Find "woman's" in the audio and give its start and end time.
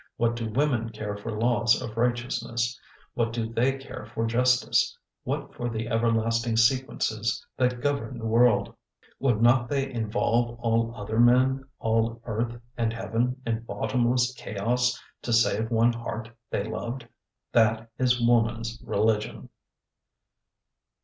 18.19-18.81